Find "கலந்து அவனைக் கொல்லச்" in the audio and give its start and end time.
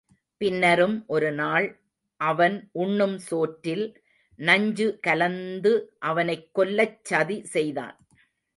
4.99-6.99